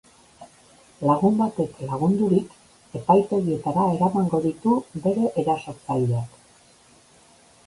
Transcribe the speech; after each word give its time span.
Lagun 1.09 1.35
batek 1.41 1.83
lagundurik, 1.91 2.55
epaitegietara 3.01 3.85
eramango 3.99 4.41
ditu 4.47 4.75
bere 5.05 5.31
erasotzaileak. 5.45 6.43